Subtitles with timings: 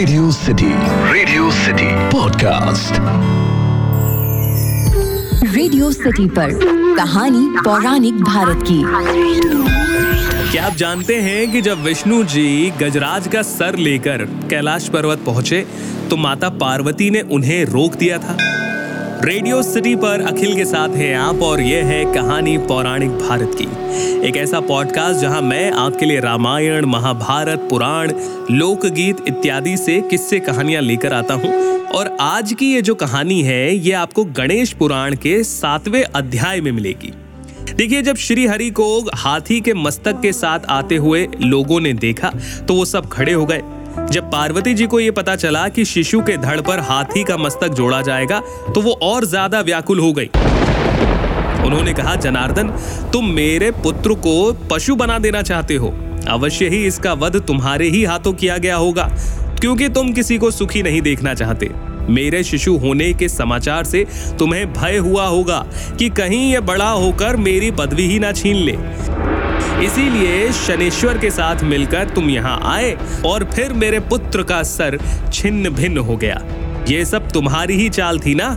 [0.00, 0.66] Radio city
[1.12, 2.92] radio city podcast
[5.54, 6.50] radio city पर
[6.96, 8.78] कहानी पौराणिक भारत की।
[10.52, 15.66] क्या आप जानते हैं कि जब विष्णु जी गजराज का सर लेकर कैलाश पर्वत पहुँचे
[16.10, 18.36] तो माता पार्वती ने उन्हें रोक दिया था?
[19.22, 24.28] रेडियो सिटी पर अखिल के साथ हैं आप और यह है कहानी पौराणिक भारत की।
[24.28, 28.12] एक ऐसा पॉडकास्ट जहाँ मैं आपके लिए रामायण, महाभारत, पुराण,
[28.50, 31.52] लोकगीत इत्यादि से किस्से कहानियाँ लेकर आता हूँ।
[31.86, 36.72] और आज की ये जो कहानी है, ये आपको गणेश पुराण के सातवें अध्याय में
[36.72, 37.12] मिलेगी।
[37.72, 42.32] देखिए, जब श्री हरि को हाथी के मस्तक के साथ आते हुए लोगों ने देखा
[42.68, 43.62] तो वो सब खड़े हो गए।
[44.10, 47.74] जब पार्वती जी को यह पता चला कि शिशु के धड़ पर हाथी का मस्तक
[47.74, 48.40] जोड़ा जाएगा
[48.74, 50.30] तो वो और ज़्यादा व्याकुल हो गई।
[51.66, 52.68] उन्होंने कहा, जनार्दन,
[53.12, 55.92] तुम मेरे पुत्र को पशु बना देना चाहते हो।
[56.28, 59.08] अवश्य ही इसका वध तुम्हारे ही हाथों किया गया होगा,
[59.60, 61.70] क्योंकि तुम किसी को सुखी नहीं देखना चाहते।
[62.10, 64.04] मेरे शिशु होने के समाचार से
[64.38, 65.64] तुम्हें भय हुआ होगा
[65.98, 68.76] कि कहीं ये बड़ा होकर मेरी पदवी ही ना छीन ले।
[69.84, 74.98] इसीलिए शनेश्वर के साथ मिलकर तुम यहाँ आए और फिर मेरे पुत्र का सर
[75.32, 76.42] छिन्न भिन्न हो गया।
[76.88, 78.48] ये सब तुम्हारी ही चाल थी ना?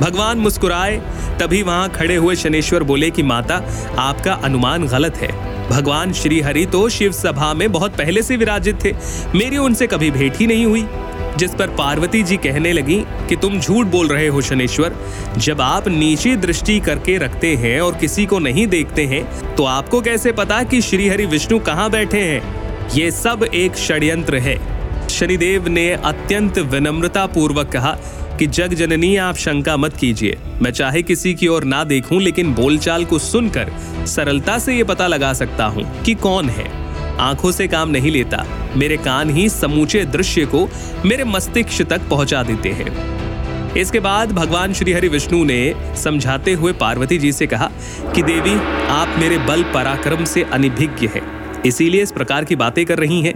[0.00, 1.02] भगवान मुस्कुराए,
[1.40, 3.62] तभी वहाँ खड़े हुए शनेश्वर बोले कि, माता,
[3.98, 8.84] आपका अनुमान गलत है। भगवान श्री हरि तो शिव सभा में बहुत पहले से विराजित
[8.84, 8.92] थे।
[9.34, 10.86] मेरी उनसे कभी भेंट ही नहीं हुई।
[11.38, 12.96] जिस पर पार्वती जी कहने लगी
[13.28, 14.96] कि तुम झूठ बोल रहे हो शनेश्वर।
[15.38, 19.24] जब आप नीची दृष्टि करके रखते हैं और किसी को नहीं देखते हैं
[19.56, 22.90] तो आपको कैसे पता कि श्री हरि विष्णु कहाँ बैठे हैं?
[22.94, 24.58] ये सब एक षड्यंत्र है।
[25.08, 27.96] शनिदेव ने अत्यंत विनम्रता पूर्वक कहा
[28.38, 32.52] कि जग जननी आप शंका मत कीजिए। मैं चाहे किसी की ओर ना देखूँ, लेकिन
[32.54, 33.72] बोलचाल को सुनकर
[34.06, 36.68] सरलता से ये पता लगा सकता हूँ कि कौन है।
[37.20, 38.44] आँखों से काम नहीं लेता।
[38.76, 40.68] मेरे कान ही समूचे दृश्य को
[41.04, 46.72] मेरे मस्तिष्क तक पहुँचा देते हैं। इसके बाद भगवान श्री हरि विष्णु ने समझाते हुए
[46.72, 47.70] पार्वती जी से कहा
[48.14, 48.54] कि देवी,
[48.90, 51.22] आप मेरे बल पराक्रम से अनिभिज्ञ है,
[51.66, 53.34] इसीलिए इस प्रकार की बातें कर रही हैं।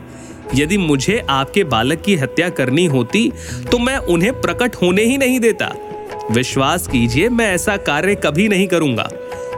[0.54, 3.30] यदि मुझे आपके बालक की हत्या करनी होती
[3.70, 5.74] तो मैं उन्हें प्रकट होने ही नहीं देता।
[6.30, 9.08] विश्वास कीजिए, मैं ऐसा कार्य कभी नहीं करूँगा।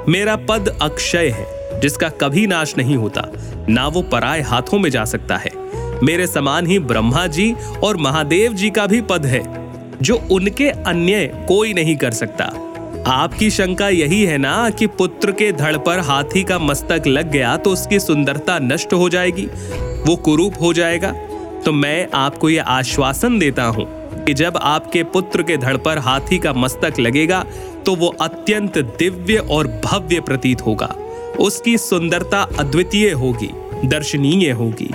[0.09, 3.31] मेरा पद अक्षय है, जिसका कभी नाश नहीं होता,
[3.69, 5.51] ना वो पराए हाथों में जा सकता है।
[6.03, 7.53] मेरे समान ही ब्रह्मा जी
[7.83, 9.43] और महादेव जी का भी पद है,
[10.03, 12.45] जो उनके अन्य कोई नहीं कर सकता।
[13.09, 17.57] आपकी शंका यही है ना कि पुत्र के धड़ पर हाथी का मस्तक लग गया
[17.57, 19.47] तो उसकी सुंदरता नष्ट हो जाएगी,
[20.07, 21.13] वो कुरूप हो जाएगा।
[21.65, 23.87] तो मैं आपको यह आश्वासन देता हूँ
[24.25, 27.45] कि जब आपके पुत्र के धड़ पर हाथी का मस्तक लगेगा
[27.87, 30.95] तो वो अत्यंत दिव्य और भव्य प्रतीत होगा।
[31.41, 33.51] उसकी सुंदरता अद्वितीय होगी,
[33.85, 34.91] दर्शनीय होगी।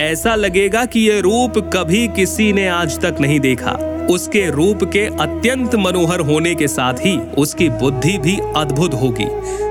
[0.00, 5.06] ऐसा लगेगा कि यह रूप कभी किसी ने आज तक नहीं देखा। उसके रूप के
[5.06, 9.26] अत्यंत मनोहर होने के साथ ही उसकी बुद्धि भी अद्भुत होगी।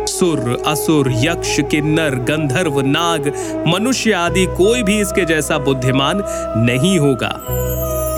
[0.07, 3.33] सुर, असुर, यक्ष, किन्नर, गंधर्व, नाग,
[3.67, 6.23] मनुष्य आदि कोई भी इसके जैसा बुद्धिमान
[6.57, 7.45] नहीं होगा।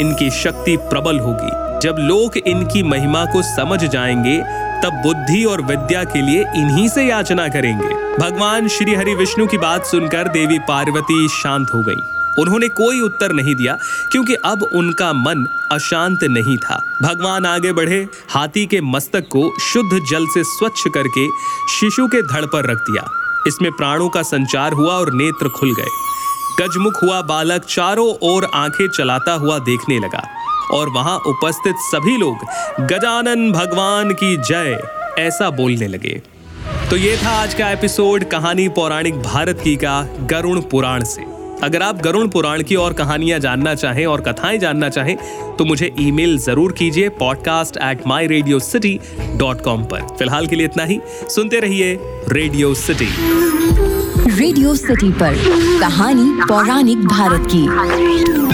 [0.01, 6.03] इनकी शक्ति प्रबल होगी। जब लोग इनकी महिमा को समझ जाएँगे तब बुद्धि और विद्या
[6.03, 11.27] के लिए इन्हीं से याचना करेंगे। भगवान श्री हरि विष्णु की बात सुनकर देवी पार्वती
[11.27, 12.01] शांत हो गई।
[12.39, 13.77] उन्होंने कोई उत्तर नहीं दिया,
[14.11, 19.99] क्योंकि अब उनका मन अशांत नहीं था। भगवान आगे बढ़े, हाथी के मस्तक को शुद्ध
[20.09, 21.27] जल से स्वच्छ करके
[21.79, 23.09] शिशु के धड़ पर रख दिया।
[23.47, 25.87] इसमें प्राणों का संचार हुआ और नेत्र खुल गए।
[26.59, 30.23] गजमुख हुआ बालक चारों ओर आँखें चलाता हुआ देखने लगा।
[30.73, 32.45] और वहाँ उपस्थित सभी लोग
[32.87, 34.77] गजानन भगवान की जय
[35.19, 36.21] ऐसा बोलने लगे।
[36.89, 40.01] तो ये था आज का एपिसोड कहानी पौराणिक भारत की का
[40.31, 41.25] गरुण पुराण से।
[41.63, 45.15] अगर आप गरुण पुराण की और कहानियाँ जानना चाहें और कथाएँ जानना चाहें
[45.57, 48.99] तो मुझे ईमेल ज़रूर कीजिए podcast at my radio city
[49.37, 51.97] dot com पर। फ़िलहाल के लिए इतना ही। सुनते रहिए
[52.29, 53.09] रेडियो सिटी
[54.29, 55.35] रेडियो सिटी पर
[55.79, 58.46] कहानी पौराणिक भारत की।